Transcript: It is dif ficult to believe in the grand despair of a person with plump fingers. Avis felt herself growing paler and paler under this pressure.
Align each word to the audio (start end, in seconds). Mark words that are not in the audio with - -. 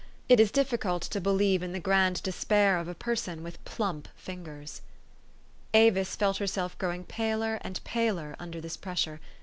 It 0.27 0.39
is 0.39 0.49
dif 0.49 0.71
ficult 0.71 1.01
to 1.09 1.21
believe 1.21 1.61
in 1.61 1.73
the 1.73 1.79
grand 1.79 2.23
despair 2.23 2.79
of 2.79 2.87
a 2.87 2.95
person 2.95 3.43
with 3.43 3.63
plump 3.65 4.07
fingers. 4.15 4.81
Avis 5.75 6.15
felt 6.15 6.37
herself 6.37 6.75
growing 6.79 7.03
paler 7.03 7.59
and 7.61 7.79
paler 7.83 8.35
under 8.39 8.59
this 8.59 8.77
pressure. 8.77 9.19